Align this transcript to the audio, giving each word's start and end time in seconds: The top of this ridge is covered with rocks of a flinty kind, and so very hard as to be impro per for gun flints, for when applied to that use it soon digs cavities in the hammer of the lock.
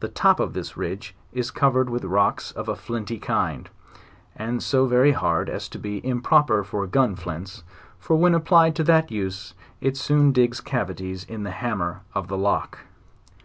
The 0.00 0.08
top 0.08 0.40
of 0.40 0.52
this 0.52 0.76
ridge 0.76 1.14
is 1.32 1.52
covered 1.52 1.88
with 1.88 2.02
rocks 2.02 2.50
of 2.50 2.68
a 2.68 2.74
flinty 2.74 3.20
kind, 3.20 3.70
and 4.34 4.60
so 4.60 4.86
very 4.86 5.12
hard 5.12 5.48
as 5.48 5.68
to 5.68 5.78
be 5.78 6.00
impro 6.00 6.44
per 6.44 6.64
for 6.64 6.84
gun 6.88 7.14
flints, 7.14 7.62
for 7.96 8.16
when 8.16 8.34
applied 8.34 8.74
to 8.74 8.82
that 8.82 9.12
use 9.12 9.54
it 9.80 9.96
soon 9.96 10.32
digs 10.32 10.60
cavities 10.60 11.22
in 11.22 11.44
the 11.44 11.52
hammer 11.52 12.00
of 12.16 12.26
the 12.26 12.36
lock. 12.36 12.80